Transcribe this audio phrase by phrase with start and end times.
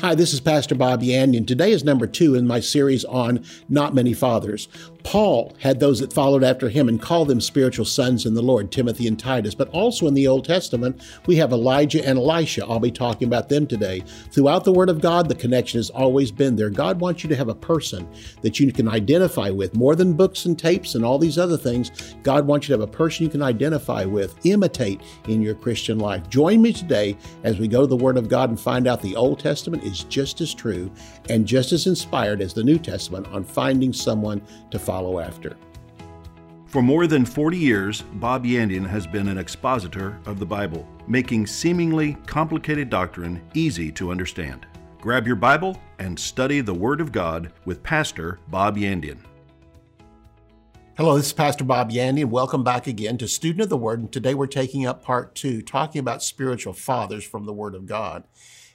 [0.00, 1.44] Hi, this is Pastor Bob Yandian.
[1.44, 4.68] Today is number two in my series on Not Many Fathers.
[5.08, 8.70] Paul had those that followed after him and called them spiritual sons in the Lord,
[8.70, 9.54] Timothy and Titus.
[9.54, 12.66] But also in the Old Testament, we have Elijah and Elisha.
[12.66, 14.00] I'll be talking about them today.
[14.30, 16.68] Throughout the Word of God, the connection has always been there.
[16.68, 18.06] God wants you to have a person
[18.42, 22.14] that you can identify with, more than books and tapes and all these other things.
[22.22, 25.98] God wants you to have a person you can identify with, imitate in your Christian
[25.98, 26.28] life.
[26.28, 29.16] Join me today as we go to the Word of God and find out the
[29.16, 30.92] Old Testament is just as true
[31.30, 35.56] and just as inspired as the New Testament on finding someone to follow after.
[36.66, 41.46] For more than 40 years, Bob Yandian has been an expositor of the Bible, making
[41.46, 44.66] seemingly complicated doctrine easy to understand.
[45.00, 49.18] Grab your Bible and study the Word of God with Pastor Bob Yandian.
[50.98, 52.26] Hello, this is Pastor Bob Yandian.
[52.26, 54.00] Welcome back again to Student of the Word.
[54.00, 57.86] And today we're taking up part two, talking about spiritual fathers from the Word of
[57.86, 58.24] God.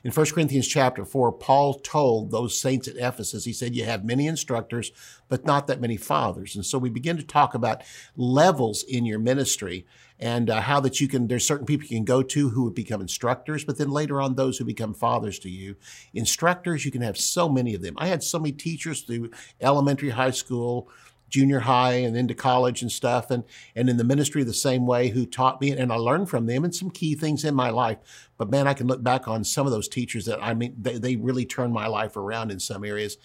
[0.03, 4.03] In 1 Corinthians chapter 4, Paul told those saints at Ephesus, he said, You have
[4.03, 4.91] many instructors,
[5.29, 6.57] but not that many fathers.
[6.57, 7.83] And so we begin to talk about
[8.17, 9.85] levels in your ministry
[10.19, 12.75] and uh, how that you can, there's certain people you can go to who would
[12.75, 15.77] become instructors, but then later on, those who become fathers to you.
[16.13, 17.95] Instructors, you can have so many of them.
[17.97, 20.89] I had so many teachers through elementary, high school,
[21.33, 23.43] junior high and into college and stuff and
[23.75, 26.63] and in the ministry the same way who taught me and I learned from them
[26.63, 27.97] and some key things in my life
[28.37, 30.99] but man I can look back on some of those teachers that I mean they,
[30.99, 33.17] they really turned my life around in some areas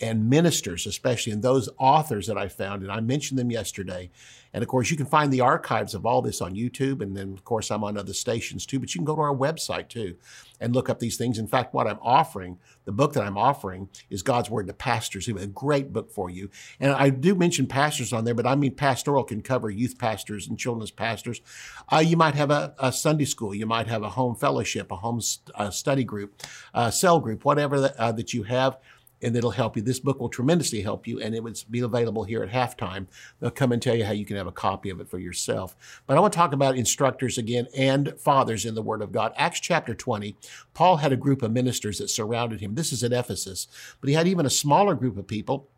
[0.00, 2.82] and ministers, especially, and those authors that I found.
[2.82, 4.10] And I mentioned them yesterday.
[4.56, 7.02] And of course, you can find the archives of all this on YouTube.
[7.02, 8.80] And then, of course, I'm on other stations too.
[8.80, 10.16] But you can go to our website too
[10.58, 11.38] and look up these things.
[11.38, 15.28] In fact, what I'm offering, the book that I'm offering is God's Word to Pastors.
[15.28, 16.48] A great book for you.
[16.80, 20.48] And I do mention pastors on there, but I mean pastoral can cover youth pastors
[20.48, 21.42] and children's pastors.
[21.92, 23.54] Uh, you might have a, a, Sunday school.
[23.54, 27.44] You might have a home fellowship, a home st- uh, study group, a cell group,
[27.44, 28.78] whatever that, uh, that you have
[29.22, 29.82] and it'll help you.
[29.82, 33.06] This book will tremendously help you, and it would be available here at halftime.
[33.40, 36.02] They'll come and tell you how you can have a copy of it for yourself.
[36.06, 39.32] But I want to talk about instructors again and fathers in the Word of God.
[39.36, 40.36] Acts chapter 20,
[40.74, 42.74] Paul had a group of ministers that surrounded him.
[42.74, 43.66] This is at Ephesus,
[44.00, 45.68] but he had even a smaller group of people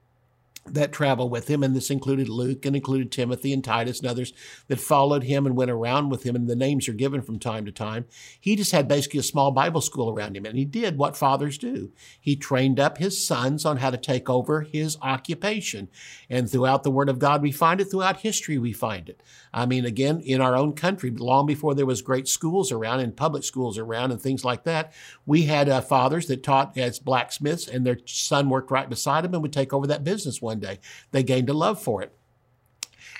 [0.74, 4.32] that travel with him, and this included Luke and included Timothy and Titus and others
[4.68, 7.64] that followed him and went around with him, and the names are given from time
[7.64, 8.06] to time.
[8.40, 11.58] He just had basically a small Bible school around him, and he did what fathers
[11.58, 11.92] do.
[12.20, 15.88] He trained up his sons on how to take over his occupation.
[16.30, 19.22] And throughout the Word of God, we find it, throughout history, we find it.
[19.52, 23.16] I mean, again, in our own country, long before there was great schools around and
[23.16, 24.92] public schools around and things like that,
[25.26, 29.34] we had uh, fathers that taught as blacksmiths, and their son worked right beside them
[29.34, 30.78] and would take over that business one day.
[31.12, 32.17] They gained a love for it.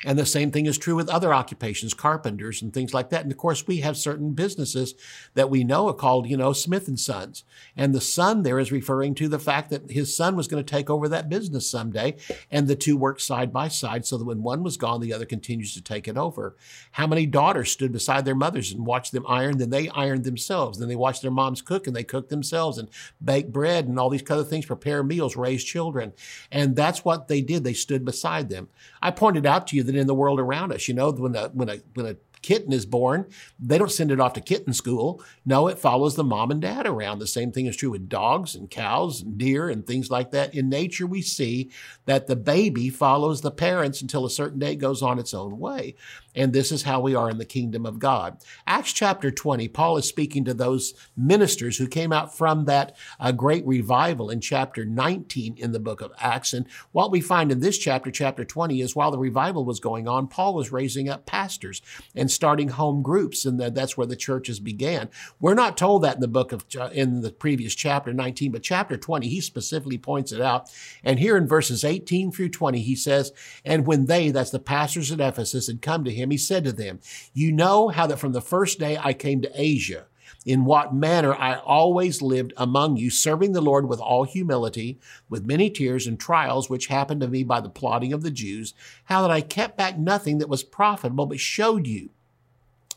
[0.04, 3.22] And the same thing is true with other occupations, carpenters and things like that.
[3.22, 4.94] And of course, we have certain businesses
[5.34, 7.42] that we know are called, you know, Smith and Sons.
[7.76, 10.70] And the son there is referring to the fact that his son was going to
[10.70, 12.16] take over that business someday.
[12.50, 15.26] And the two worked side by side so that when one was gone, the other
[15.26, 16.56] continues to take it over.
[16.92, 19.58] How many daughters stood beside their mothers and watched them iron?
[19.58, 20.78] Then they ironed themselves.
[20.78, 22.88] Then they watched their moms cook and they cooked themselves and
[23.22, 26.12] bake bread and all these other things, prepare meals, raise children.
[26.52, 27.64] And that's what they did.
[27.64, 28.68] They stood beside them.
[29.02, 30.86] I pointed out to you than in the world around us.
[30.86, 33.26] You know, when a when a when a kitten is born,
[33.58, 35.24] they don't send it off to kitten school.
[35.44, 37.18] No, it follows the mom and dad around.
[37.18, 40.54] The same thing is true with dogs and cows and deer and things like that.
[40.54, 41.70] In nature, we see
[42.04, 45.94] that the baby follows the parents until a certain day goes on its own way.
[46.38, 48.38] And this is how we are in the kingdom of God.
[48.66, 53.32] Acts chapter 20, Paul is speaking to those ministers who came out from that uh,
[53.32, 56.52] great revival in chapter 19 in the book of Acts.
[56.52, 60.06] And what we find in this chapter, chapter 20, is while the revival was going
[60.06, 61.82] on, Paul was raising up pastors
[62.14, 63.44] and starting home groups.
[63.44, 65.08] And that's where the churches began.
[65.40, 68.62] We're not told that in the book of, uh, in the previous chapter 19, but
[68.62, 70.70] chapter 20, he specifically points it out.
[71.02, 73.32] And here in verses 18 through 20, he says,
[73.64, 76.64] And when they, that's the pastors at Ephesus, had come to him, him, he said
[76.64, 77.00] to them,
[77.32, 80.06] You know how that from the first day I came to Asia,
[80.44, 85.46] in what manner I always lived among you, serving the Lord with all humility, with
[85.46, 89.22] many tears and trials which happened to me by the plotting of the Jews, how
[89.22, 92.10] that I kept back nothing that was profitable, but showed you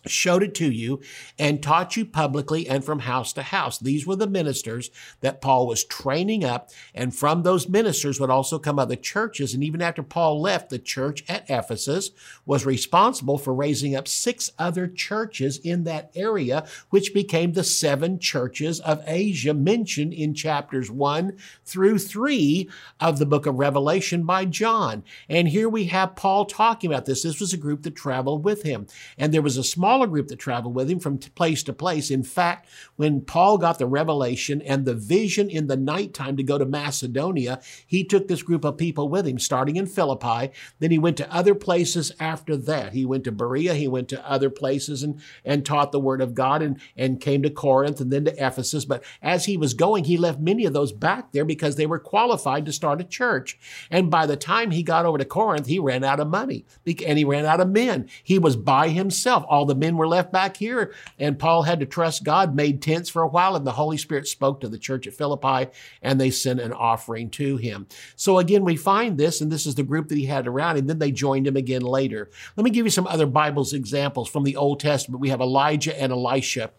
[0.07, 1.01] showed it to you
[1.38, 3.77] and taught you publicly and from house to house.
[3.77, 4.89] These were the ministers
[5.21, 6.69] that Paul was training up.
[6.94, 9.53] And from those ministers would also come other churches.
[9.53, 12.12] And even after Paul left, the church at Ephesus
[12.45, 18.19] was responsible for raising up six other churches in that area, which became the seven
[18.19, 22.69] churches of Asia mentioned in chapters one through three
[23.00, 25.04] of the book of Revelation by John.
[25.30, 27.24] And here we have Paul talking about this.
[27.24, 28.88] This was a group that traveled with him.
[29.18, 32.10] And there was a small smaller group that traveled with him from place to place.
[32.10, 32.66] In fact,
[32.96, 37.60] when Paul got the revelation and the vision in the nighttime to go to Macedonia,
[37.86, 40.54] he took this group of people with him, starting in Philippi.
[40.80, 42.94] Then he went to other places after that.
[42.94, 46.36] He went to Berea, he went to other places and, and taught the word of
[46.36, 48.86] God and, and came to Corinth and then to Ephesus.
[48.86, 52.00] But as he was going, he left many of those back there because they were
[52.00, 53.60] qualified to start a church.
[53.90, 56.64] And by the time he got over to Corinth, he ran out of money
[57.06, 58.08] and he ran out of men.
[58.24, 59.44] He was by himself.
[59.50, 63.10] All the men were left back here, and Paul had to trust God, made tents
[63.10, 65.69] for a while, and the Holy Spirit spoke to the church at Philippi,
[66.01, 67.88] and they sent an offering to him.
[68.16, 70.88] So again, we find this, and this is the group that he had around him.
[70.88, 72.30] Then they joined him again later.
[72.56, 75.19] Let me give you some other Bibles examples from the Old Testament.
[75.19, 76.72] We have Elijah and Elisha.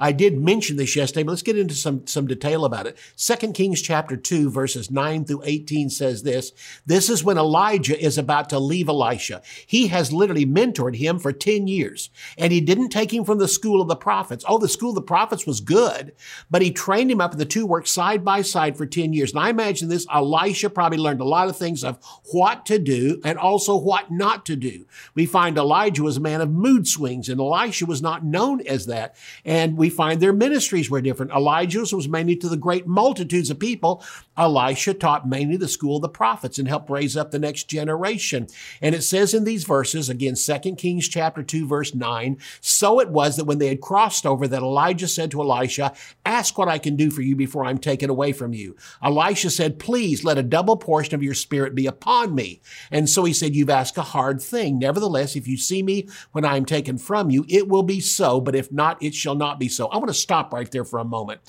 [0.00, 2.96] I did mention this yesterday, but let's get into some, some detail about it.
[3.16, 6.52] Second Kings chapter 2, verses 9 through 18 says this.
[6.86, 9.42] This is when Elijah is about to leave Elisha.
[9.66, 12.08] He has literally mentored him for 10 years,
[12.38, 14.42] and he didn't take him from the school of the prophets.
[14.48, 16.12] Oh, the school of the prophets was good,
[16.50, 19.32] but he trained him up, and the two worked side by side for 10 years.
[19.32, 21.98] And I imagine this, Elisha probably learned a lot of things of
[22.32, 24.86] what to do and also what not to do.
[25.14, 28.86] We find Elijah was a man of mood swings, and Elisha was not known as
[28.86, 29.16] that.
[29.44, 31.32] And we find their ministries were different.
[31.32, 34.02] Elijah's was mainly to the great multitudes of people.
[34.36, 38.46] Elisha taught mainly the school of the prophets and helped raise up the next generation.
[38.80, 43.10] And it says in these verses, again, 2 Kings chapter 2, verse 9, so it
[43.10, 45.92] was that when they had crossed over, that Elijah said to Elisha,
[46.24, 48.76] ask what I can do for you before I'm taken away from you.
[49.02, 52.60] Elisha said, please let a double portion of your spirit be upon me.
[52.90, 54.78] And so he said, you've asked a hard thing.
[54.78, 58.40] Nevertheless, if you see me when I am taken from you, it will be so,
[58.40, 59.79] but if not, it shall not be so.
[59.88, 61.40] I want to stop right there for a moment.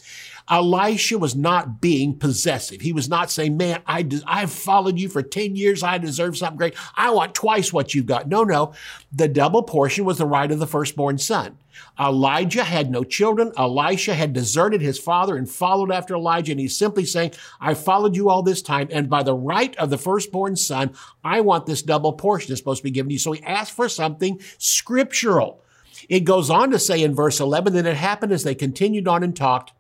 [0.50, 2.82] Elisha was not being possessive.
[2.82, 5.84] He was not saying, man, I de- I've followed you for 10 years.
[5.84, 6.76] I deserve something great.
[6.96, 8.28] I want twice what you've got.
[8.28, 8.74] No, no.
[9.12, 11.58] The double portion was the right of the firstborn son.
[12.00, 13.52] Elijah had no children.
[13.58, 16.52] Elisha had deserted his father and followed after Elijah.
[16.52, 18.88] And he's simply saying, I followed you all this time.
[18.92, 20.94] And by the right of the firstborn son,
[21.24, 23.20] I want this double portion that's supposed to be given to you.
[23.20, 25.64] So he asked for something scriptural.
[26.10, 29.24] It goes on to say in verse 11 that it happened as they continued on
[29.24, 29.74] and talked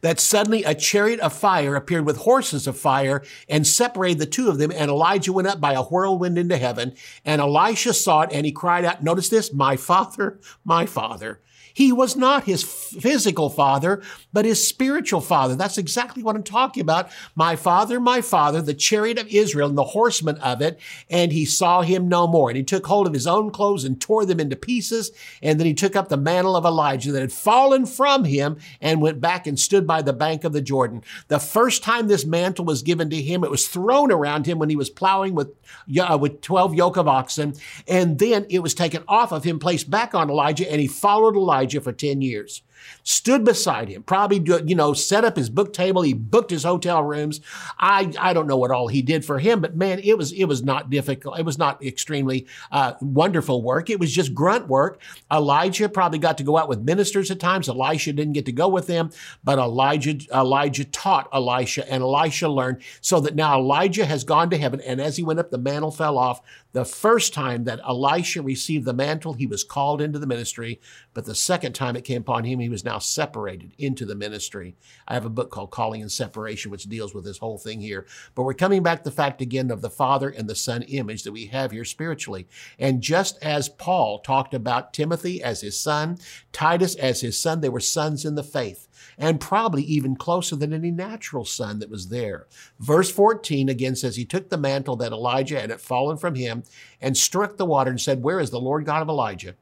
[0.00, 4.48] that suddenly a chariot of fire appeared with horses of fire and separated the two
[4.48, 4.70] of them.
[4.70, 6.94] And Elijah went up by a whirlwind into heaven.
[7.24, 11.40] And Elisha saw it and he cried out, notice this, my father, my father.
[11.74, 14.00] He was not his physical father,
[14.32, 15.56] but his spiritual father.
[15.56, 17.10] That's exactly what I'm talking about.
[17.34, 20.78] My father, my father, the chariot of Israel and the horsemen of it.
[21.10, 22.48] And he saw him no more.
[22.48, 25.10] And he took hold of his own clothes and tore them into pieces.
[25.42, 29.02] And then he took up the mantle of Elijah that had fallen from him and
[29.02, 31.02] went back and stood by the bank of the Jordan.
[31.26, 34.70] The first time this mantle was given to him, it was thrown around him when
[34.70, 35.52] he was plowing with,
[36.00, 37.54] uh, with 12 yoke of oxen.
[37.88, 41.34] And then it was taken off of him, placed back on Elijah, and he followed
[41.34, 42.62] Elijah For 10 years
[43.02, 46.02] stood beside him, probably, you know, set up his book table.
[46.02, 47.40] He booked his hotel rooms.
[47.78, 50.44] I, I don't know what all he did for him, but man, it was, it
[50.44, 51.38] was not difficult.
[51.38, 53.90] It was not extremely uh, wonderful work.
[53.90, 55.00] It was just grunt work.
[55.32, 57.68] Elijah probably got to go out with ministers at times.
[57.68, 59.10] Elisha didn't get to go with them,
[59.42, 64.58] but Elijah, Elijah taught Elisha and Elisha learned so that now Elijah has gone to
[64.58, 64.80] heaven.
[64.80, 66.40] And as he went up, the mantle fell off.
[66.72, 70.80] The first time that Elisha received the mantle, he was called into the ministry.
[71.12, 74.74] But the second time it came upon him, he was now separated into the ministry.
[75.06, 78.04] I have a book called Calling and Separation, which deals with this whole thing here.
[78.34, 81.22] But we're coming back to the fact again of the Father and the Son image
[81.22, 82.48] that we have here spiritually.
[82.80, 86.18] And just as Paul talked about Timothy as his son,
[86.52, 90.72] Titus as his son, they were sons in the faith and probably even closer than
[90.72, 92.46] any natural son that was there.
[92.80, 96.64] Verse 14 again says, He took the mantle that Elijah had fallen from him
[97.00, 99.54] and struck the water and said, Where is the Lord God of Elijah?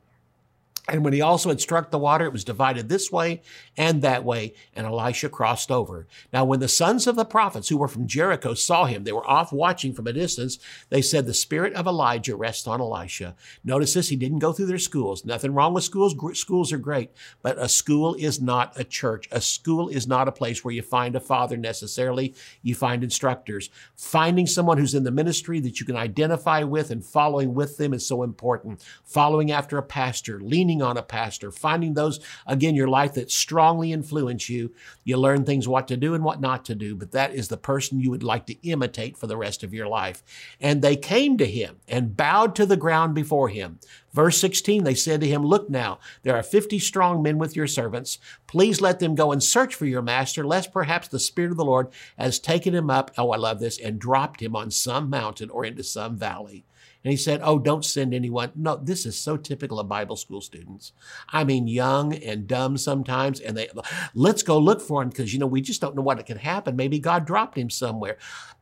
[0.89, 3.43] And when he also had struck the water, it was divided this way
[3.77, 6.09] and that way, and Elisha crossed over.
[6.33, 9.27] Now, when the sons of the prophets who were from Jericho saw him, they were
[9.27, 10.59] off watching from a distance.
[10.91, 13.37] They said, The spirit of Elijah rests on Elisha.
[13.63, 15.25] Notice this, he didn't go through their schools.
[15.25, 16.17] Nothing wrong with schools.
[16.37, 17.11] Schools are great,
[17.43, 19.29] but a school is not a church.
[19.31, 22.35] A school is not a place where you find a father necessarily.
[22.61, 23.71] You find instructors.
[23.95, 27.95] Finding someone who's in the ministry that you can identify with and following with them
[27.95, 28.85] is so important.
[29.05, 33.31] Following after a pastor, leaning leaning on a pastor, finding those, again, your life that
[33.31, 34.73] strongly influence you.
[35.05, 37.57] You learn things what to do and what not to do, but that is the
[37.57, 40.23] person you would like to imitate for the rest of your life.
[40.61, 43.81] And they came to him and bowed to the ground before him.
[44.13, 47.67] Verse 16, they said to him, Look now, there are 50 strong men with your
[47.67, 48.19] servants.
[48.47, 51.65] Please let them go and search for your master, lest perhaps the Spirit of the
[51.65, 51.89] Lord
[52.19, 55.65] has taken him up, oh, I love this, and dropped him on some mountain or
[55.65, 56.65] into some valley.
[57.05, 58.53] And he said, Oh, don't send anyone.
[58.55, 60.93] No, this is so typical of Bible school students.
[61.29, 63.41] I mean, young and dumb sometimes.
[63.41, 63.69] And they,
[64.15, 66.77] let's go look for him because, you know, we just don't know what could happen.
[66.77, 68.19] Maybe God dropped him somewhere.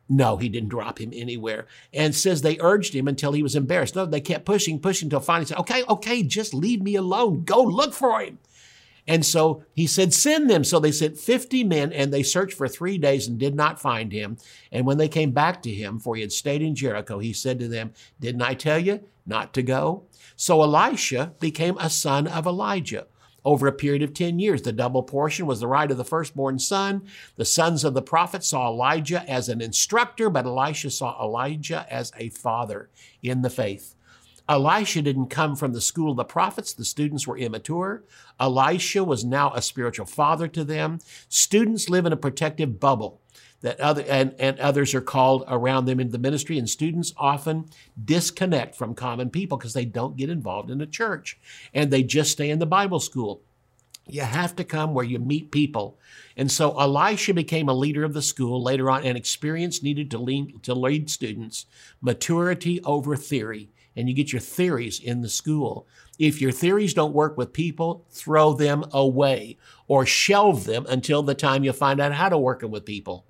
[0.09, 1.67] No, he didn't drop him anywhere.
[1.93, 3.95] And says they urged him until he was embarrassed.
[3.95, 7.43] No, they kept pushing, pushing until finally said, Okay, okay, just leave me alone.
[7.43, 8.39] Go look for him.
[9.07, 10.63] And so he said, Send them.
[10.63, 14.11] So they sent 50 men and they searched for three days and did not find
[14.11, 14.37] him.
[14.71, 17.59] And when they came back to him, for he had stayed in Jericho, he said
[17.59, 20.03] to them, Didn't I tell you not to go?
[20.35, 23.07] So Elisha became a son of Elijah.
[23.43, 26.59] Over a period of 10 years, the double portion was the right of the firstborn
[26.59, 27.07] son.
[27.37, 32.11] The sons of the prophet saw Elijah as an instructor, but Elisha saw Elijah as
[32.17, 32.89] a father
[33.23, 33.95] in the faith.
[34.49, 36.73] Elisha didn't come from the school of the prophets.
[36.73, 38.03] The students were immature.
[38.39, 40.99] Elisha was now a spiritual father to them.
[41.29, 43.21] Students live in a protective bubble
[43.61, 47.65] that other and, and others are called around them in the ministry and students often
[48.03, 51.39] disconnect from common people because they don't get involved in a church
[51.73, 53.41] and they just stay in the bible school
[54.07, 55.97] you have to come where you meet people
[56.35, 60.17] and so elisha became a leader of the school later on and experience needed to
[60.17, 61.67] lead, to lead students
[62.01, 65.87] maturity over theory and you get your theories in the school.
[66.17, 69.57] If your theories don't work with people, throw them away
[69.87, 73.25] or shelve them until the time you find out how to work them with people.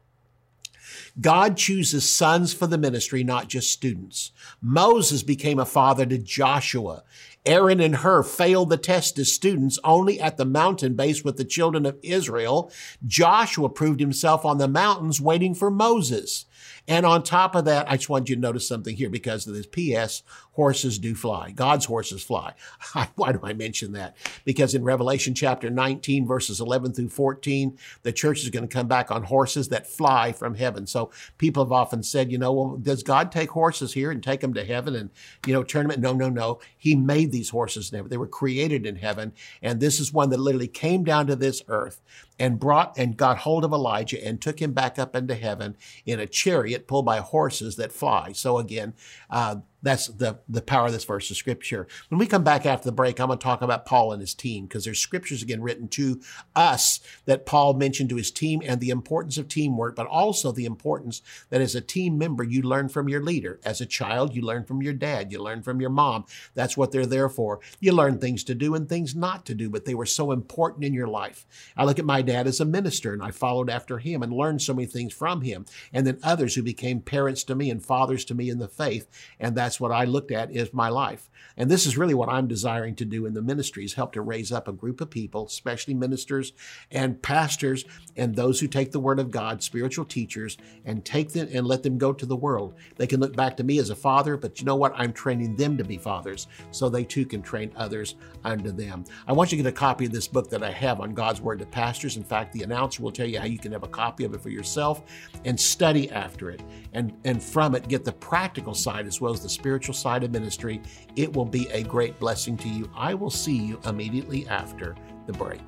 [1.20, 4.32] God chooses sons for the ministry, not just students.
[4.62, 7.04] Moses became a father to Joshua.
[7.46, 11.46] Aaron and Hur failed the test as students only at the mountain base with the
[11.46, 12.72] children of Israel.
[13.06, 16.46] Joshua proved himself on the mountains waiting for Moses.
[16.92, 19.54] And on top of that, I just wanted you to notice something here because of
[19.54, 20.24] this P.S.
[20.56, 21.52] Horses do fly.
[21.52, 22.54] God's horses fly.
[23.16, 24.18] Why do I mention that?
[24.44, 28.90] Because in Revelation chapter 19, verses 11 through 14, the church is going to come
[28.90, 30.86] back on horses that fly from heaven.
[30.86, 34.42] So people have often said, you know, well, does God take horses here and take
[34.42, 35.12] them to heaven and,
[35.48, 36.02] you know, turn them?
[36.02, 36.60] No, no, no.
[36.78, 37.90] He made these horses.
[37.90, 39.32] They were created in heaven.
[39.62, 42.02] And this is one that literally came down to this earth
[42.38, 46.20] and brought and got hold of Elijah and took him back up into heaven in
[46.20, 48.32] a chariot pulled by horses that fly.
[48.34, 48.94] So again,
[49.30, 51.88] uh, that's the, the power of this verse of scripture.
[52.10, 54.34] When we come back after the break, I'm going to talk about Paul and his
[54.34, 56.22] team because there's scriptures again written to
[56.56, 60.66] us that Paul mentioned to his team and the importance of teamwork, but also the
[60.66, 63.60] importance that as a team member, you learn from your leader.
[63.64, 66.26] As a child, you learn from your dad, you learn from your mom.
[66.54, 67.60] That's what they're there for.
[67.80, 70.86] You learn things to do and things not to do, but they were so important
[70.86, 71.46] in your life.
[71.76, 74.62] I look at my dad as a minister and I followed after him and learned
[74.62, 75.66] so many things from him.
[75.94, 79.08] And then others who became parents to me and fathers to me in the faith.
[79.40, 81.30] And that's what I looked at is my life.
[81.58, 84.52] And this is really what I'm desiring to do in the ministries, help to raise
[84.52, 86.54] up a group of people, especially ministers
[86.92, 87.86] and pastors
[88.16, 91.84] and those who take the word of God, spiritual teachers, and take them and let
[91.84, 92.74] them go to the world.
[92.96, 94.94] They can look back to me as a father, but you know what?
[94.96, 99.06] I'm training them to be fathers so they too can train others under them.
[99.28, 101.42] I want you to get a copy of this book that I have on God's
[101.42, 102.18] word to pastors.
[102.18, 104.42] In fact, the announcer will tell you how you can have a copy of it
[104.42, 105.04] for yourself
[105.46, 106.62] and study after it
[106.94, 110.32] and, and from it get the practical side as well as the spiritual side of
[110.32, 110.82] ministry.
[111.16, 112.90] It will be a great blessing to you.
[112.96, 114.96] I will see you immediately after
[115.28, 115.62] the break.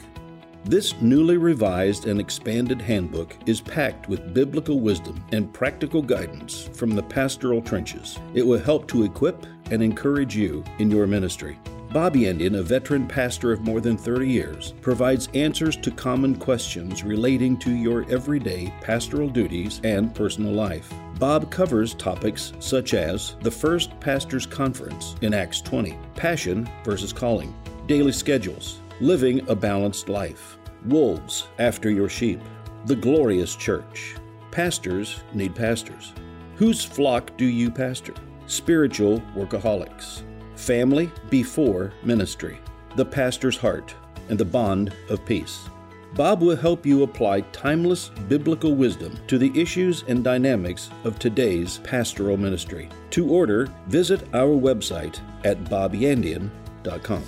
[0.66, 6.96] This newly revised and expanded handbook is packed with biblical wisdom and practical guidance from
[6.96, 8.18] the pastoral trenches.
[8.34, 11.60] It will help to equip and encourage you in your ministry.
[11.92, 17.04] Bobby Yandian, a veteran pastor of more than 30 years, provides answers to common questions
[17.04, 20.92] relating to your everyday pastoral duties and personal life.
[21.24, 27.56] Bob covers topics such as the First Pastors Conference in Acts 20, passion versus calling,
[27.88, 32.42] daily schedules, living a balanced life, wolves after your sheep,
[32.88, 34.16] the glorious church.
[34.52, 36.12] Pastors need pastors.
[36.58, 38.16] Whose flock do you pastor?
[38.48, 40.24] Spiritual workaholics
[40.58, 42.60] family before ministry,
[42.98, 43.96] the pastor's heart,
[44.28, 45.70] and the bond of peace.
[46.16, 51.80] Bob will help you apply timeless biblical wisdom to the issues and dynamics of today's
[51.80, 52.88] pastoral ministry.
[53.12, 57.24] To order, visit our website at bobyandian.com.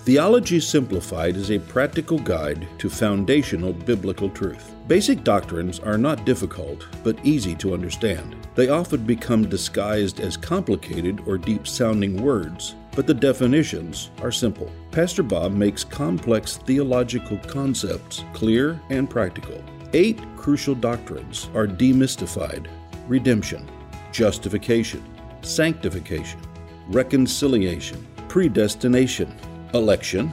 [0.00, 4.72] Theology Simplified is a practical guide to foundational biblical truth.
[4.86, 8.36] Basic doctrines are not difficult, but easy to understand.
[8.54, 14.70] They often become disguised as complicated or deep sounding words, but the definitions are simple.
[14.92, 19.62] Pastor Bob makes complex theological concepts clear and practical.
[19.92, 22.66] Eight crucial doctrines are demystified
[23.06, 23.68] redemption,
[24.12, 25.02] justification,
[25.42, 26.40] sanctification,
[26.88, 29.32] reconciliation, predestination
[29.74, 30.32] election,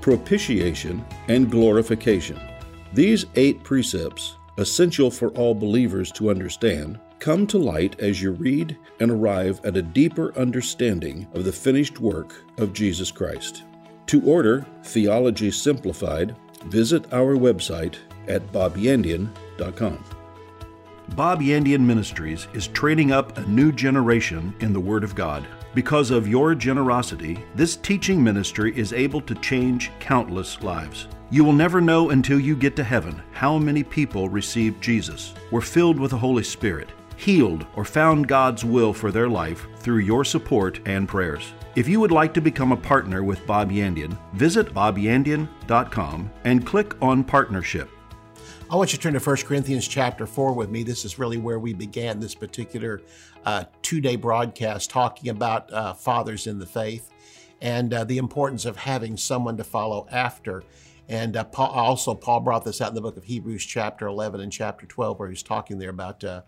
[0.00, 2.40] propitiation, and glorification.
[2.94, 8.78] These eight precepts, essential for all believers to understand, come to light as you read
[9.00, 13.64] and arrive at a deeper understanding of the finished work of Jesus Christ.
[14.08, 16.34] To order Theology Simplified,
[16.64, 17.96] visit our website
[18.26, 20.04] at bobyandian.com.
[21.14, 25.46] Bob Yandian Ministries is training up a new generation in the Word of God.
[25.74, 31.06] Because of your generosity, this teaching ministry is able to change countless lives.
[31.28, 35.60] You will never know until you get to heaven how many people received Jesus, were
[35.60, 36.88] filled with the Holy Spirit,
[37.18, 41.52] healed, or found God's will for their life through your support and prayers.
[41.76, 47.00] If you would like to become a partner with Bob Yandian, visit bobyandian.com and click
[47.02, 47.90] on Partnership.
[48.70, 50.82] I want you to turn to 1 Corinthians chapter 4 with me.
[50.82, 53.00] This is really where we began this particular
[53.44, 57.10] uh, two day broadcast talking about uh, fathers in the faith
[57.60, 60.62] and uh, the importance of having someone to follow after.
[61.08, 64.40] And uh, Paul, also, Paul brought this out in the book of Hebrews, chapter 11
[64.40, 66.42] and chapter 12, where he's talking there about uh,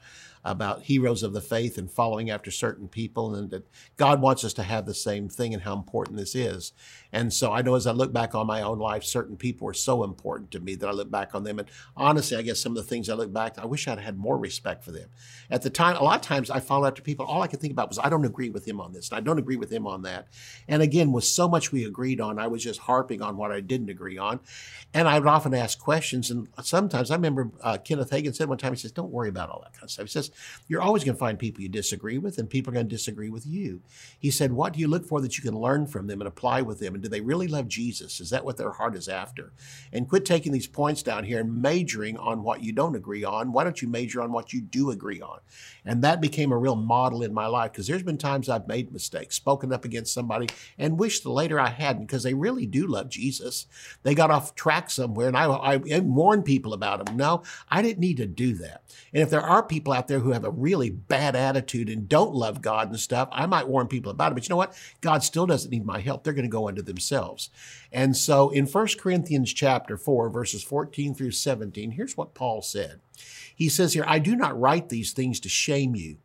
[0.45, 4.55] about heroes of the faith and following after certain people, and that God wants us
[4.55, 6.73] to have the same thing and how important this is.
[7.13, 9.75] And so I know as I look back on my own life, certain people were
[9.75, 11.59] so important to me that I look back on them.
[11.59, 14.19] And honestly, I guess some of the things I look back, I wish I'd had
[14.19, 15.09] more respect for them.
[15.51, 17.73] At the time, a lot of times I follow after people, all I could think
[17.73, 19.87] about was, I don't agree with him on this, and I don't agree with him
[19.87, 20.29] on that.
[20.69, 23.61] And again, with so much we agreed on, I was just harping on what I
[23.61, 24.41] didn't agree on.
[24.95, 26.31] And I would often ask questions.
[26.31, 29.51] And sometimes I remember uh, Kenneth Hagin said one time, he says, Don't worry about
[29.51, 30.07] all that kind of stuff.
[30.07, 30.31] He says,
[30.69, 33.31] You're always going to find people you disagree with, and people are going to disagree
[33.31, 33.83] with you.
[34.19, 36.63] He said, What do you look for that you can learn from them and apply
[36.63, 37.00] with them?
[37.01, 38.21] Do they really love Jesus?
[38.21, 39.53] Is that what their heart is after?
[39.93, 43.53] And quit taking these points down here and majoring on what you don't agree on.
[43.53, 45.41] Why don't you major on what you do agree on?
[45.85, 48.93] And that became a real model in my life because there's been times I've made
[48.93, 52.87] mistakes, spoken up against somebody, and wished the later I hadn't because they really do
[52.87, 53.67] love Jesus.
[54.03, 57.17] They got off track somewhere, and I, I, I warned people about them.
[57.17, 58.83] No, I didn't need to do that.
[59.13, 62.35] And if there are people out there who have a really bad attitude and don't
[62.35, 64.35] love God and stuff, I might warn people about it.
[64.35, 64.77] But you know what?
[65.01, 66.25] God still doesn't need my help.
[66.25, 67.51] They're going to go unto themselves.
[67.93, 73.01] And so in 1 Corinthians chapter 4, verses 14 through 17, here's what Paul said.
[73.55, 76.17] He says here, I do not write these things to shame you,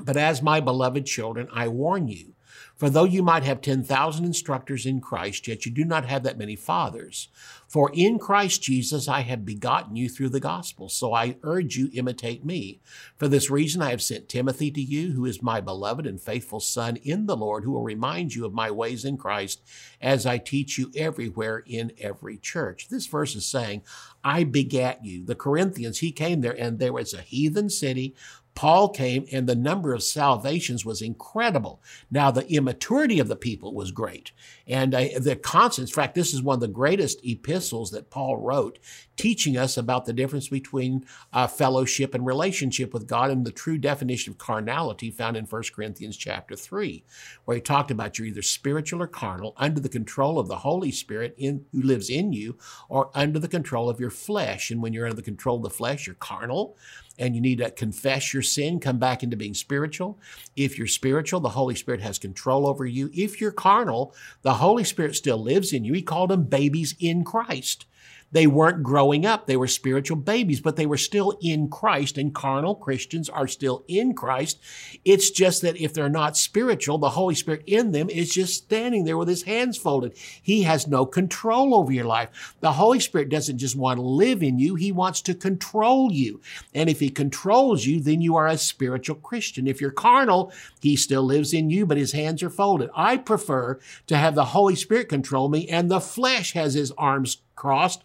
[0.00, 2.33] but as my beloved children, I warn you.
[2.76, 6.38] For though you might have 10,000 instructors in Christ, yet you do not have that
[6.38, 7.28] many fathers.
[7.68, 10.88] For in Christ Jesus I have begotten you through the gospel.
[10.88, 12.80] So I urge you, imitate me.
[13.16, 16.60] For this reason I have sent Timothy to you, who is my beloved and faithful
[16.60, 19.62] son in the Lord, who will remind you of my ways in Christ
[20.00, 22.88] as I teach you everywhere in every church.
[22.88, 23.82] This verse is saying,
[24.24, 25.24] I begat you.
[25.24, 28.14] The Corinthians, he came there and there was a heathen city
[28.54, 31.82] Paul came and the number of salvations was incredible.
[32.10, 34.30] Now, the immaturity of the people was great.
[34.66, 38.36] And uh, the constants, in fact, this is one of the greatest epistles that Paul
[38.36, 38.78] wrote,
[39.16, 43.76] teaching us about the difference between uh, fellowship and relationship with God and the true
[43.76, 47.04] definition of carnality found in 1 Corinthians chapter 3,
[47.44, 50.92] where he talked about you're either spiritual or carnal, under the control of the Holy
[50.92, 52.56] Spirit in, who lives in you,
[52.88, 54.70] or under the control of your flesh.
[54.70, 56.76] And when you're under the control of the flesh, you're carnal
[57.18, 60.18] and you need to confess your sin, come back into being spiritual.
[60.56, 63.10] If you're spiritual, the Holy Spirit has control over you.
[63.14, 65.92] If you're carnal, the Holy Spirit still lives in you.
[65.92, 67.86] He called them babies in Christ.
[68.34, 69.46] They weren't growing up.
[69.46, 73.84] They were spiritual babies, but they were still in Christ, and carnal Christians are still
[73.86, 74.60] in Christ.
[75.04, 79.04] It's just that if they're not spiritual, the Holy Spirit in them is just standing
[79.04, 80.18] there with his hands folded.
[80.42, 82.56] He has no control over your life.
[82.58, 86.40] The Holy Spirit doesn't just want to live in you, he wants to control you.
[86.74, 89.68] And if he controls you, then you are a spiritual Christian.
[89.68, 92.90] If you're carnal, he still lives in you, but his hands are folded.
[92.96, 97.36] I prefer to have the Holy Spirit control me and the flesh has his arms
[97.54, 98.02] crossed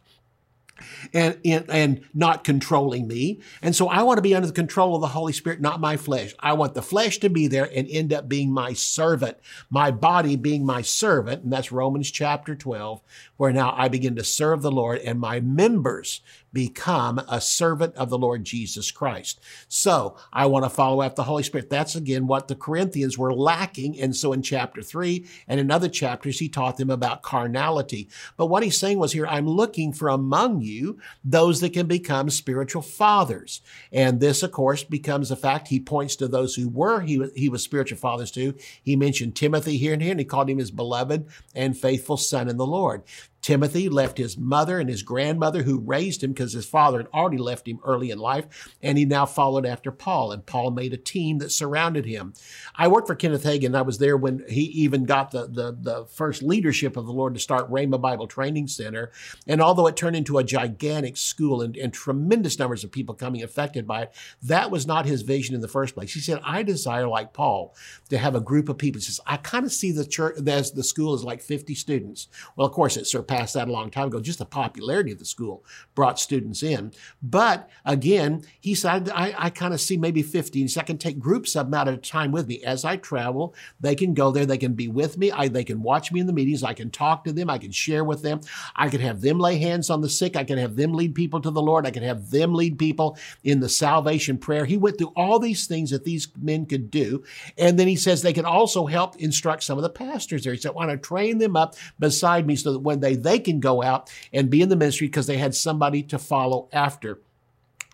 [1.13, 3.39] and, and, and not controlling me.
[3.61, 5.97] And so I want to be under the control of the Holy Spirit, not my
[5.97, 6.33] flesh.
[6.39, 9.37] I want the flesh to be there and end up being my servant,
[9.69, 11.43] my body being my servant.
[11.43, 13.01] And that's Romans chapter 12,
[13.37, 18.09] where now I begin to serve the Lord and my members become a servant of
[18.09, 19.39] the Lord Jesus Christ.
[19.67, 21.69] So I want to follow after the Holy Spirit.
[21.69, 23.99] That's again what the Corinthians were lacking.
[23.99, 28.09] And so in chapter three and in other chapters, he taught them about carnality.
[28.37, 32.29] But what he's saying was here, I'm looking for among you those that can become
[32.29, 33.61] spiritual fathers.
[33.91, 35.67] And this, of course, becomes a fact.
[35.67, 38.55] He points to those who were, he, he was spiritual fathers to.
[38.83, 42.49] He mentioned Timothy here and here, and he called him his beloved and faithful son
[42.49, 43.03] in the Lord.
[43.41, 47.37] Timothy left his mother and his grandmother who raised him because his father had already
[47.37, 50.31] left him early in life, and he now followed after Paul.
[50.31, 52.33] And Paul made a team that surrounded him.
[52.75, 53.75] I worked for Kenneth Hagin.
[53.75, 57.33] I was there when he even got the, the, the first leadership of the Lord
[57.33, 59.11] to start Rhema Bible Training Center.
[59.47, 63.41] And although it turned into a gigantic school and, and tremendous numbers of people coming
[63.41, 66.13] affected by it, that was not his vision in the first place.
[66.13, 67.75] He said, I desire, like Paul,
[68.09, 68.99] to have a group of people.
[68.99, 72.27] He says, I kind of see the church as the school is like 50 students.
[72.55, 74.19] Well, of course, it surpassed that a long time ago.
[74.19, 75.63] Just the popularity of the school
[75.95, 76.91] brought students in.
[77.21, 80.67] But again, he said, I, I kind of see maybe 50.
[80.67, 82.63] So I can take groups of them out at a time with me.
[82.63, 84.45] As I travel, they can go there.
[84.45, 85.31] They can be with me.
[85.31, 86.63] I, they can watch me in the meetings.
[86.63, 87.49] I can talk to them.
[87.49, 88.41] I can share with them.
[88.75, 90.35] I can have them lay hands on the sick.
[90.35, 91.85] I can have them lead people to the Lord.
[91.85, 94.65] I can have them lead people in the salvation prayer.
[94.65, 97.23] He went through all these things that these men could do.
[97.57, 100.53] And then he says they can also help instruct some of the pastors there.
[100.53, 103.39] He said, I want to train them up beside me so that when they, they
[103.39, 107.19] can go out and be in the ministry because they had somebody to follow after.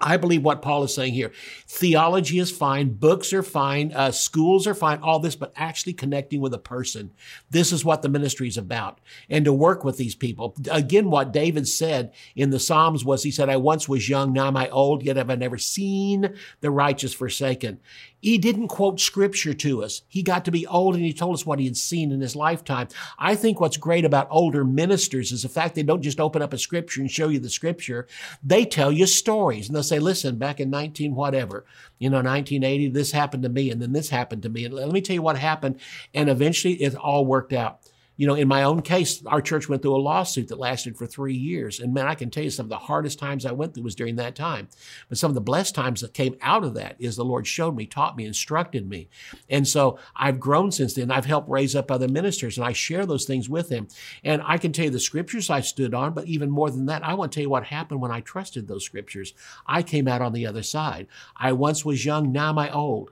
[0.02, 1.32] I believe what Paul is saying here.
[1.68, 6.42] Theology is fine, books are fine, uh, schools are fine, all this, but actually connecting
[6.42, 7.12] with a person.
[7.50, 9.00] This is what the ministry is about.
[9.30, 10.54] And to work with these people.
[10.70, 14.48] Again, what David said in the Psalms was, he said, I once was young, now
[14.48, 17.80] am I old, yet have I never seen the righteous forsaken.
[18.26, 20.02] He didn't quote scripture to us.
[20.08, 22.36] He got to be old and he told us what he had seen in his
[22.36, 22.88] lifetime.
[23.20, 26.52] I think what's great about older ministers is the fact they don't just open up
[26.52, 28.08] a scripture and show you the scripture.
[28.44, 31.66] They tell you stories and they'll say, listen, back in 19 whatever,
[32.00, 34.66] you know, 1980, this happened to me and then this happened to me.
[34.66, 35.80] And let me tell you what happened.
[36.14, 37.80] And eventually it all worked out.
[38.18, 41.06] You know, in my own case, our church went through a lawsuit that lasted for
[41.06, 41.80] three years.
[41.80, 43.96] And man, I can tell you some of the hardest times I went through was
[43.96, 44.70] during that time.
[45.10, 47.76] But some of the blessed times that came out of that is the Lord showed
[47.76, 49.10] me, taught me, instructed me.
[49.50, 51.12] And so I've grown since then.
[51.12, 53.88] I've helped raise up other ministers and I share those things with them.
[54.24, 57.06] And I can tell you the scriptures I stood on, but even more than that,
[57.06, 59.34] I want to tell you what happened when I trusted those scriptures.
[59.68, 61.08] I came out on the other side.
[61.36, 63.12] I once was young, now I'm old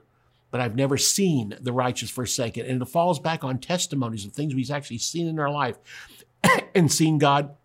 [0.54, 2.64] but I've never seen the righteous forsaken.
[2.64, 5.76] And it falls back on testimonies of things we've actually seen in our life
[6.76, 7.56] and seen God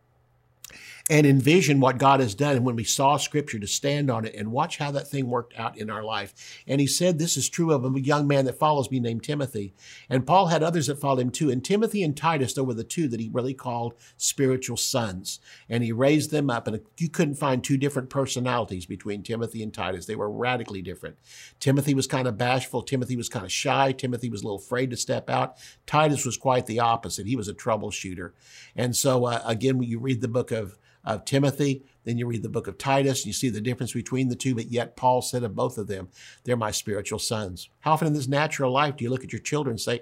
[1.10, 2.56] and envision what God has done.
[2.56, 5.58] And when we saw scripture to stand on it and watch how that thing worked
[5.58, 6.62] out in our life.
[6.68, 9.74] And he said, this is true of a young man that follows me named Timothy.
[10.08, 11.50] And Paul had others that followed him too.
[11.50, 15.40] And Timothy and Titus, there were the two that he really called spiritual sons.
[15.68, 16.68] And he raised them up.
[16.68, 20.06] And you couldn't find two different personalities between Timothy and Titus.
[20.06, 21.18] They were radically different.
[21.60, 22.84] Timothy was kind of bashful.
[22.84, 23.94] Timothy was kind of shy.
[23.94, 25.58] Timothy was a little afraid to step out.
[25.88, 27.26] Titus was quite the opposite.
[27.26, 28.34] He was a troubleshooter.
[28.76, 31.84] And so, uh, again, when you read the book of of Timothy.
[32.04, 34.72] Then you read the book of Titus, you see the difference between the two, but
[34.72, 36.10] yet Paul said of both of them,
[36.44, 37.70] they're my spiritual sons.
[37.80, 40.02] How often in this natural life do you look at your children and say,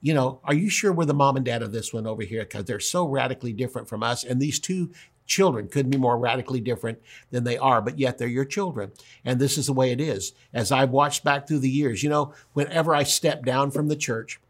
[0.00, 2.42] you know, are you sure we're the mom and dad of this one over here?
[2.42, 4.22] Because they're so radically different from us.
[4.22, 4.92] And these two
[5.26, 8.92] children couldn't be more radically different than they are, but yet they're your children.
[9.24, 10.32] And this is the way it is.
[10.52, 13.96] As I've watched back through the years, you know, whenever I stepped down from the
[13.96, 14.40] church,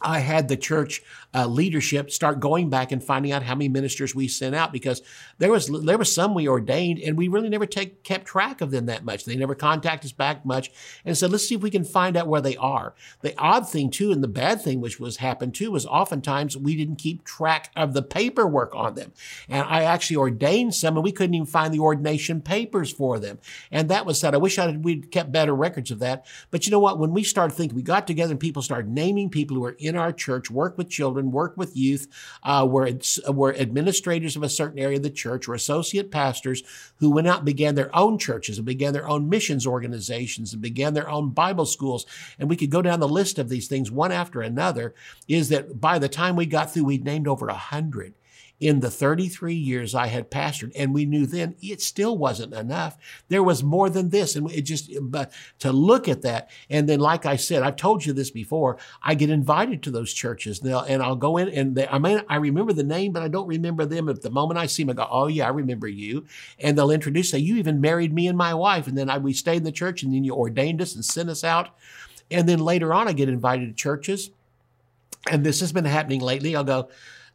[0.00, 1.02] I had the church
[1.34, 5.02] uh, leadership start going back and finding out how many ministers we sent out because
[5.38, 8.70] there was there was some we ordained and we really never take kept track of
[8.70, 9.24] them that much.
[9.24, 10.70] They never contact us back much
[11.04, 12.94] and said, let's see if we can find out where they are.
[13.22, 16.76] The odd thing too, and the bad thing which was happened too, was oftentimes we
[16.76, 19.12] didn't keep track of the paperwork on them.
[19.48, 23.38] And I actually ordained some and we couldn't even find the ordination papers for them.
[23.70, 24.34] And that was sad.
[24.34, 26.26] I wish I'd, we'd kept better records of that.
[26.50, 26.98] But you know what?
[26.98, 29.96] When we started thinking, we got together and people started naming people who were in
[29.96, 32.08] our church, work with children, work with youth,
[32.42, 32.90] uh, were,
[33.28, 36.62] were administrators of a certain area of the church or associate pastors
[36.96, 40.62] who went out and began their own churches and began their own missions organizations and
[40.62, 42.06] began their own Bible schools.
[42.38, 44.94] And we could go down the list of these things one after another
[45.28, 48.14] is that by the time we got through, we'd named over a hundred
[48.60, 50.72] in the 33 years I had pastored.
[50.76, 52.96] And we knew then it still wasn't enough.
[53.28, 54.36] There was more than this.
[54.36, 56.50] And it just, but to look at that.
[56.70, 60.12] And then, like I said, I've told you this before, I get invited to those
[60.12, 63.22] churches now and I'll go in and they, I mean, I remember the name, but
[63.22, 64.08] I don't remember them.
[64.08, 66.24] At the moment I see them, I go, oh yeah, I remember you.
[66.58, 68.86] And they'll introduce, say, you even married me and my wife.
[68.86, 71.28] And then I, we stayed in the church and then you ordained us and sent
[71.28, 71.70] us out.
[72.30, 74.30] And then later on, I get invited to churches.
[75.30, 76.54] And this has been happening lately.
[76.54, 76.88] I'll go,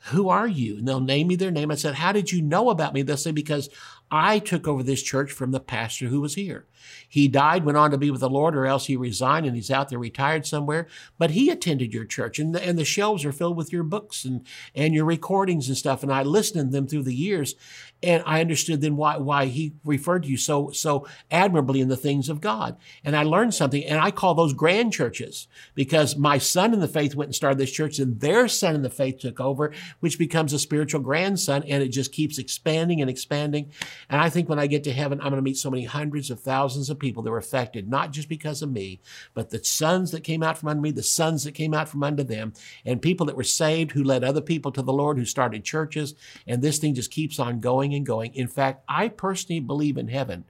[0.06, 0.78] who are you?
[0.78, 1.72] And they'll name me their name.
[1.72, 3.02] I said, how did you know about me?
[3.02, 3.70] They'll say, because
[4.12, 6.66] I took over this church from the pastor who was here.
[7.08, 9.70] He died, went on to be with the Lord, or else he resigned and he's
[9.70, 10.88] out there retired somewhere.
[11.18, 14.26] But he attended your church, and the, and the shelves are filled with your books
[14.26, 16.04] and, and your recordings and stuff.
[16.04, 17.56] And I listened to them through the years,
[18.02, 21.98] and I understood then why why he referred to you so so admirably in the
[21.98, 22.78] things of God.
[23.04, 26.88] And I learned something, and I call those grand churches because my son in the
[26.88, 30.18] faith went and started this church, and their son in the faith took over, which
[30.18, 33.72] becomes a spiritual grandson, and it just keeps expanding and expanding.
[34.10, 36.30] And I think when I get to heaven, I'm going to meet so many hundreds
[36.30, 39.02] of thousands of people that were affected, not just because of me,
[39.34, 42.04] but the sons that came out from under me, the sons that came out from
[42.04, 42.54] under them,
[42.86, 46.16] and people that were saved who led other people to the Lord, who started churches.
[46.48, 48.34] And this thing just keeps on going and going.
[48.36, 50.46] In fact, I personally believe in heaven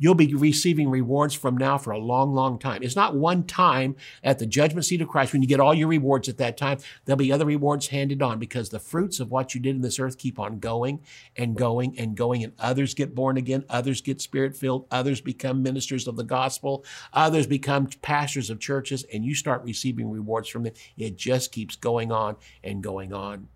[0.00, 2.82] you'll be receiving rewards from now for a long, long time.
[2.82, 5.86] It's not one time at the judgment seat of Christ when you get all your
[5.86, 6.78] rewards at that time.
[7.04, 10.00] There'll be other rewards handed on because the fruits of what you did in this
[10.00, 11.00] earth keep on going
[11.36, 15.62] and going and going, and others get born again, others get spirit filled, others become
[15.62, 20.62] ministers of the gospel, others become pastors of churches, and you start receiving rewards from
[20.62, 20.72] them.
[20.96, 23.48] It just keeps going on and going on.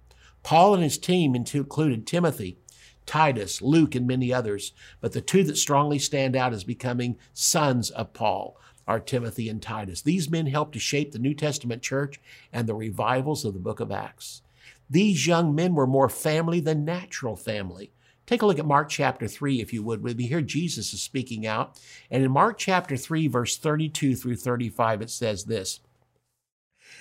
[0.43, 2.59] Paul and his team included Timothy,
[3.07, 4.73] Titus, Luke, and many others.
[5.01, 9.63] But the two that strongly stand out as becoming sons of Paul are Timothy and
[9.63, 10.03] Titus.
[10.03, 12.21] These men helped to shape the New Testament church
[12.53, 14.43] and the revivals of the book of Acts.
[14.89, 17.93] These young men were more family than natural family.
[18.27, 20.27] Take a look at Mark chapter 3, if you would with me.
[20.27, 21.79] Here Jesus is speaking out.
[22.11, 25.81] And in Mark chapter 3, verse 32 through 35, it says this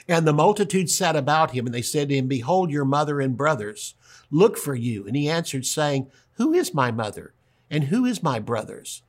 [0.08, 3.38] And the multitude sat about him, and they said to him, Behold, your mother and
[3.38, 3.96] brothers
[4.32, 5.06] look for you.
[5.08, 7.34] And he answered, saying, Who is my mother?
[7.70, 9.02] And who is my brothers?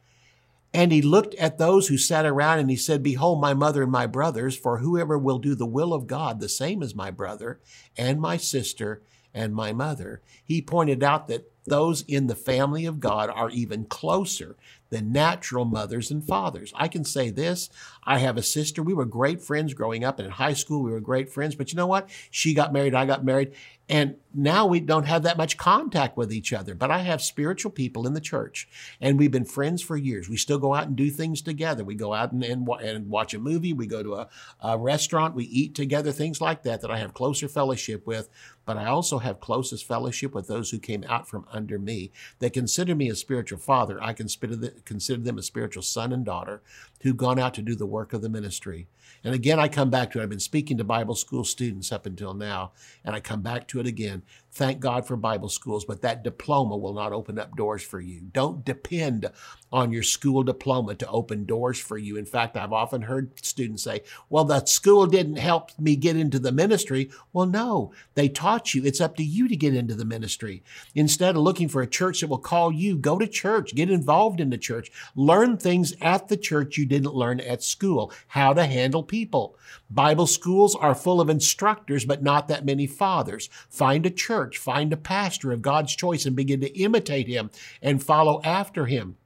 [0.72, 3.92] And he looked at those who sat around and he said, Behold, my mother and
[3.92, 7.60] my brothers, for whoever will do the will of God, the same as my brother
[7.96, 9.00] and my sister
[9.32, 10.20] and my mother.
[10.44, 14.56] He pointed out that those in the family of God are even closer
[14.90, 16.72] than natural mothers and fathers.
[16.76, 17.70] I can say this
[18.06, 18.82] I have a sister.
[18.82, 21.54] We were great friends growing up, and in high school, we were great friends.
[21.54, 22.08] But you know what?
[22.30, 23.52] She got married, I got married,
[23.88, 26.74] and now we don't have that much contact with each other.
[26.74, 28.66] But I have spiritual people in the church,
[29.00, 30.28] and we've been friends for years.
[30.28, 31.84] We still go out and do things together.
[31.84, 34.28] We go out and, and, and watch a movie, we go to a,
[34.62, 38.28] a restaurant, we eat together, things like that, that I have closer fellowship with.
[38.64, 42.10] But I also have closest fellowship with those who came out from under me.
[42.38, 44.02] They consider me a spiritual father.
[44.02, 46.62] I consider consider them a spiritual son and daughter
[47.04, 48.88] who've gone out to do the work of the ministry.
[49.22, 50.22] And again, I come back to it.
[50.22, 52.72] I've been speaking to Bible school students up until now,
[53.04, 54.22] and I come back to it again.
[54.54, 58.20] Thank God for Bible schools, but that diploma will not open up doors for you.
[58.20, 59.28] Don't depend
[59.72, 62.16] on your school diploma to open doors for you.
[62.16, 66.38] In fact, I've often heard students say, well, the school didn't help me get into
[66.38, 67.10] the ministry.
[67.32, 68.84] Well, no, they taught you.
[68.84, 70.62] It's up to you to get into the ministry.
[70.94, 74.40] Instead of looking for a church that will call you, go to church, get involved
[74.40, 78.64] in the church, learn things at the church you didn't learn at school, how to
[78.64, 79.56] handle people.
[79.94, 83.48] Bible schools are full of instructors, but not that many fathers.
[83.70, 88.02] Find a church, find a pastor of God's choice and begin to imitate him and
[88.02, 89.16] follow after him.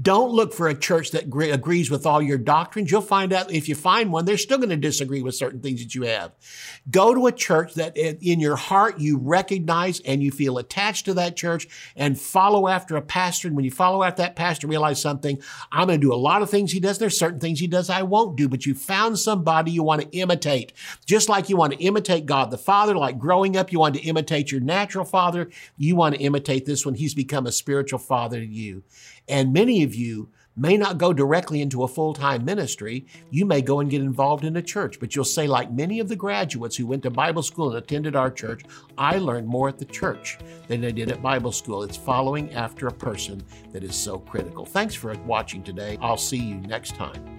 [0.00, 2.90] Don't look for a church that agrees with all your doctrines.
[2.90, 5.82] You'll find out if you find one, they're still going to disagree with certain things
[5.82, 6.32] that you have.
[6.90, 11.14] Go to a church that in your heart you recognize and you feel attached to
[11.14, 13.48] that church and follow after a pastor.
[13.48, 15.40] And when you follow after that pastor, realize something.
[15.72, 16.98] I'm going to do a lot of things he does.
[16.98, 20.08] There's certain things he does I won't do, but you found somebody you want to
[20.16, 20.72] imitate.
[21.06, 24.02] Just like you want to imitate God the Father, like growing up, you want to
[24.02, 25.50] imitate your natural father.
[25.76, 28.84] You want to imitate this when he's become a spiritual father to you.
[29.28, 33.06] And many of you may not go directly into a full time ministry.
[33.30, 36.08] You may go and get involved in a church, but you'll say, like many of
[36.08, 38.62] the graduates who went to Bible school and attended our church,
[38.96, 41.82] I learned more at the church than I did at Bible school.
[41.82, 44.64] It's following after a person that is so critical.
[44.64, 45.98] Thanks for watching today.
[46.00, 47.38] I'll see you next time.